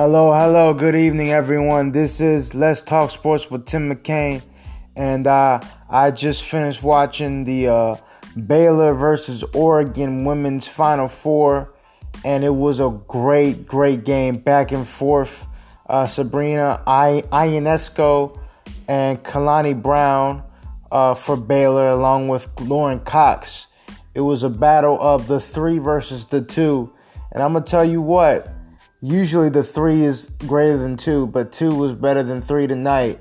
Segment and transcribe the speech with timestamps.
[0.00, 1.90] Hello, hello, good evening, everyone.
[1.90, 4.42] This is Let's Talk Sports with Tim McCain,
[4.94, 5.58] and uh,
[5.90, 7.96] I just finished watching the uh,
[8.46, 11.74] Baylor versus Oregon women's Final Four,
[12.24, 15.48] and it was a great, great game, back and forth.
[15.88, 18.40] Uh, Sabrina I- Ionescu
[18.86, 20.44] and Kalani Brown
[20.92, 23.66] uh, for Baylor, along with Lauren Cox.
[24.14, 26.92] It was a battle of the three versus the two,
[27.32, 28.54] and I'm gonna tell you what
[29.00, 33.20] usually the three is greater than two, but two was better than three tonight.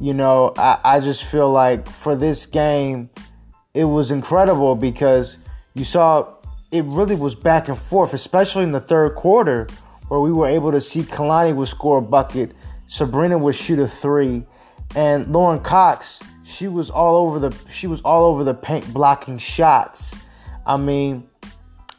[0.00, 3.10] You know, I, I just feel like for this game,
[3.74, 5.36] it was incredible because
[5.74, 6.34] you saw
[6.70, 9.68] it really was back and forth, especially in the third quarter,
[10.08, 12.52] where we were able to see Kalani would score a bucket,
[12.86, 14.44] Sabrina would shoot a three,
[14.94, 19.38] and Lauren Cox, she was all over the she was all over the paint blocking
[19.38, 20.14] shots.
[20.66, 21.28] I mean,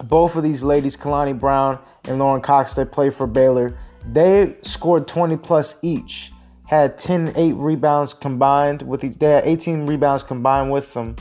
[0.08, 3.78] both of these ladies, Kalani Brown and Lauren Cox, they play for Baylor.
[4.06, 6.32] They scored 20 plus each,
[6.68, 11.16] had 10 8 rebounds combined with the, they had 18 rebounds combined with them.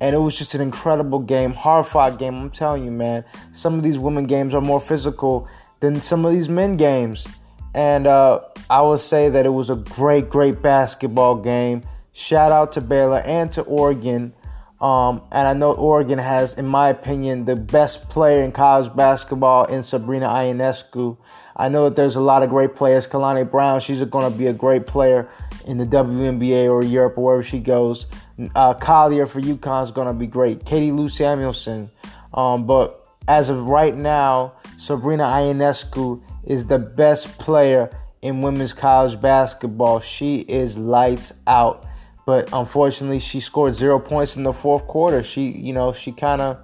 [0.00, 2.34] And it was just an incredible game, hard fought game.
[2.34, 5.48] I'm telling you, man, some of these women games are more physical
[5.80, 7.26] than some of these men games.
[7.74, 11.82] And uh, I would say that it was a great, great basketball game.
[12.12, 14.32] Shout out to Baylor and to Oregon
[14.80, 19.64] um, and I know Oregon has, in my opinion, the best player in college basketball
[19.64, 21.16] in Sabrina Ionescu.
[21.56, 23.06] I know that there's a lot of great players.
[23.08, 25.28] Kalani Brown, she's going to be a great player
[25.66, 28.06] in the WNBA or Europe or wherever she goes.
[28.54, 30.64] Uh, Collier for UConn is going to be great.
[30.64, 31.90] Katie Lou Samuelson.
[32.32, 37.90] Um, but as of right now, Sabrina Ionescu is the best player
[38.22, 39.98] in women's college basketball.
[39.98, 41.84] She is lights out.
[42.28, 45.22] But unfortunately, she scored zero points in the fourth quarter.
[45.22, 46.58] She, you know, she kind of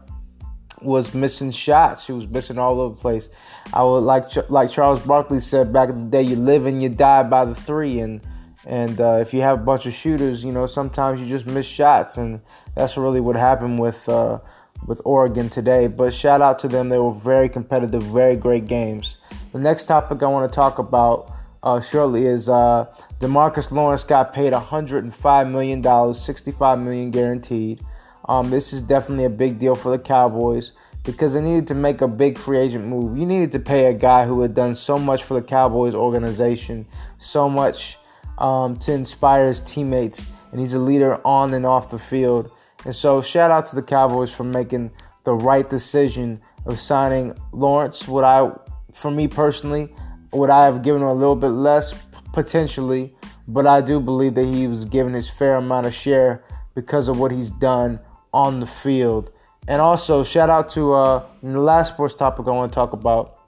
[0.82, 2.04] was missing shots.
[2.04, 3.30] She was missing all over the place.
[3.72, 6.90] I would like like Charles Barkley said back in the day, you live and you
[6.90, 8.00] die by the three.
[8.00, 8.20] And
[8.66, 11.64] and uh, if you have a bunch of shooters, you know, sometimes you just miss
[11.64, 12.42] shots, and
[12.74, 14.40] that's really what happened with uh,
[14.86, 15.86] with Oregon today.
[15.86, 19.16] But shout out to them; they were very competitive, very great games.
[19.54, 22.84] The next topic I want to talk about uh, shortly is uh,
[23.24, 27.80] Demarcus Lawrence got paid $105 million, 65 million guaranteed.
[28.26, 30.72] Um, this is definitely a big deal for the Cowboys
[31.04, 33.16] because they needed to make a big free agent move.
[33.16, 36.86] You needed to pay a guy who had done so much for the Cowboys organization,
[37.18, 37.98] so much
[38.36, 42.50] um, to inspire his teammates, and he's a leader on and off the field.
[42.84, 44.90] And so, shout out to the Cowboys for making
[45.24, 48.06] the right decision of signing Lawrence.
[48.06, 48.50] What I,
[48.92, 49.94] for me personally,
[50.32, 51.94] would I have given him a little bit less?
[52.34, 53.13] Potentially,
[53.46, 56.42] but I do believe that he was given his fair amount of share
[56.74, 58.00] because of what he's done
[58.32, 59.30] on the field.
[59.68, 63.38] And also, shout out to uh, the last sports topic I want to talk about.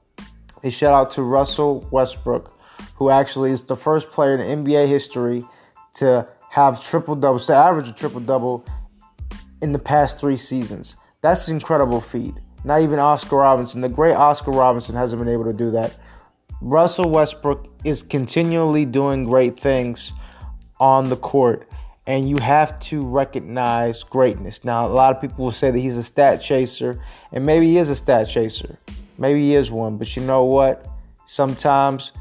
[0.62, 2.58] A shout out to Russell Westbrook,
[2.94, 5.42] who actually is the first player in NBA history
[5.94, 8.64] to have triple doubles, to average a triple double
[9.60, 10.96] in the past three seasons.
[11.20, 12.34] That's an incredible feat.
[12.64, 15.96] Not even Oscar Robinson, the great Oscar Robinson, hasn't been able to do that.
[16.60, 20.12] Russell Westbrook is continually doing great things
[20.80, 21.68] on the court,
[22.06, 24.64] and you have to recognize greatness.
[24.64, 27.00] Now, a lot of people will say that he's a stat chaser,
[27.32, 28.78] and maybe he is a stat chaser.
[29.18, 30.86] Maybe he is one, but you know what?
[31.26, 32.12] Sometimes,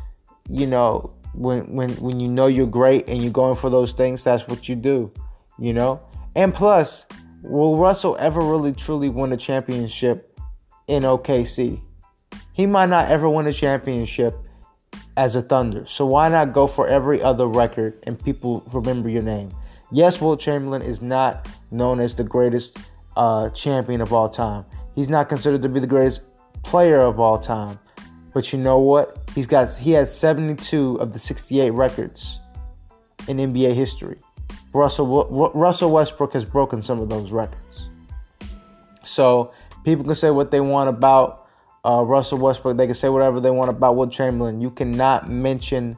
[0.50, 4.23] you know, when when when you know you're great and you're going for those things,
[4.23, 5.12] that's what you do,
[5.59, 6.02] you know?
[6.35, 7.06] And plus,
[7.41, 10.38] will Russell ever really truly win a championship
[10.88, 11.81] in OKC?
[12.55, 14.33] He might not ever win a championship
[15.17, 15.85] as a Thunder.
[15.85, 19.51] So why not go for every other record and people remember your name?
[19.91, 22.77] Yes, Wilt Chamberlain is not known as the greatest
[23.17, 24.66] uh, champion of all time.
[24.95, 26.21] He's not considered to be the greatest
[26.63, 27.77] player of all time.
[28.33, 29.17] But you know what?
[29.35, 32.39] He's got he has 72 of the 68 records
[33.27, 34.17] in NBA history.
[34.73, 37.89] Russell Russell Westbrook has broken some of those records.
[39.03, 39.53] So
[39.84, 41.45] people can say what they want about
[41.85, 42.78] uh, Russell Westbrook.
[42.78, 44.59] They can say whatever they want about Wilt Chamberlain.
[44.59, 45.97] You cannot mention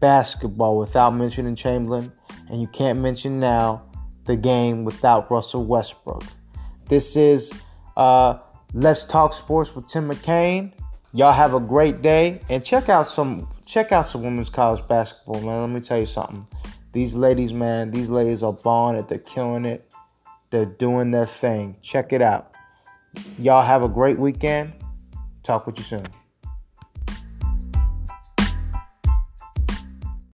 [0.00, 2.12] basketball without mentioning Chamberlain,
[2.48, 3.82] and you can't mention now
[4.24, 6.24] the game without Russell Westbrook.
[6.88, 7.52] This is
[7.96, 8.38] uh,
[8.74, 10.72] Let's Talk Sports with Tim McCain.
[11.12, 15.40] Y'all have a great day and check out some check out some women's college basketball,
[15.40, 15.60] man.
[15.60, 16.46] Let me tell you something.
[16.92, 19.08] These ladies, man, these ladies are born it.
[19.08, 19.92] They're killing it.
[20.50, 21.76] They're doing their thing.
[21.82, 22.52] Check it out.
[23.38, 24.72] Y'all have a great weekend.
[25.42, 26.19] Talk with you soon.